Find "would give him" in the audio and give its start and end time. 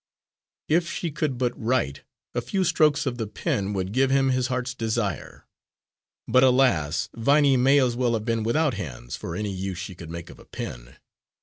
3.73-4.31